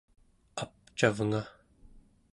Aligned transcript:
apcavnga 0.63 1.41